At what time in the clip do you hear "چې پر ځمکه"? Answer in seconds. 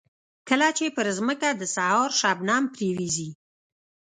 0.77-1.49